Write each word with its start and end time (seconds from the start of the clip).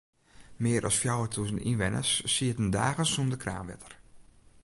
Mear 0.63 0.83
as 0.89 0.95
fjouwertûzen 0.99 1.61
ynwenners 1.69 2.11
sieten 2.33 2.69
dagen 2.75 3.07
sûnder 3.13 3.39
kraanwetter. 3.43 3.93